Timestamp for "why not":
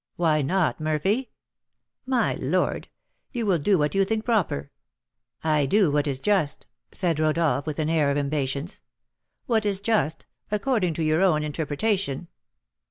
0.15-0.79